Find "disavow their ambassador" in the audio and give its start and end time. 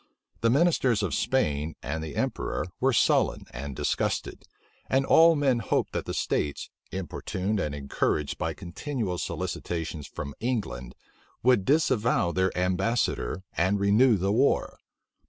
11.65-13.43